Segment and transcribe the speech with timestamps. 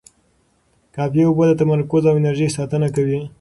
[0.95, 3.19] کافي اوبه د تمرکز او انرژۍ ساتنه کوي.